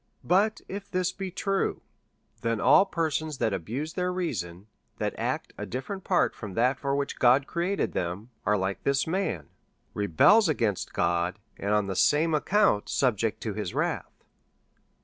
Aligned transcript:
But, 0.23 0.61
if 0.67 0.89
this 0.89 1.11
be 1.11 1.29
true, 1.29 1.83
then 2.41 2.59
all 2.59 2.87
persons 2.87 3.37
that 3.37 3.53
abuse 3.53 3.93
their 3.93 4.11
reason, 4.11 4.65
who 4.97 5.05
act 5.05 5.53
a 5.59 5.67
diiVerent 5.67 6.03
part 6.03 6.33
from 6.33 6.55
that 6.55 6.79
for 6.79 6.95
which 6.95 7.19
God 7.19 7.45
created 7.45 7.93
them, 7.93 8.31
are, 8.43 8.57
like 8.57 8.81
this 8.81 9.05
man, 9.05 9.49
rebels 9.93 10.49
against 10.49 10.91
God, 10.93 11.37
and, 11.57 11.69
on 11.75 11.85
tlie 11.85 11.97
same 11.97 12.33
account, 12.33 12.89
sub 12.89 13.15
ject 13.15 13.41
to 13.41 13.53
his 13.53 13.75
wrath. 13.75 14.23